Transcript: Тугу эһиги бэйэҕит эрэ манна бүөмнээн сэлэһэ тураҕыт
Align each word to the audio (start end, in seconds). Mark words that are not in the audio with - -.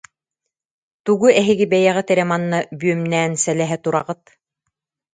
Тугу 1.05 1.27
эһиги 1.39 1.65
бэйэҕит 1.71 2.07
эрэ 2.13 2.23
манна 2.31 2.59
бүөмнээн 2.79 3.33
сэлэһэ 3.43 3.77
тураҕыт 3.83 4.23